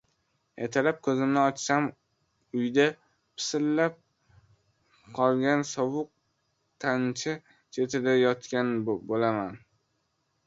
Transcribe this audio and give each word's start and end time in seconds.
Ertalab 0.65 0.97
ko‘zimni 1.07 1.37
ochsam 1.39 1.89
uyda- 2.61 2.85
pisillab 3.39 3.99
qolgan 5.17 5.63
sovuq 5.73 6.09
tancha 6.85 7.35
chetida 7.79 8.15
yotgan 8.21 8.73
bo‘la- 8.89 9.33
man. 9.37 9.61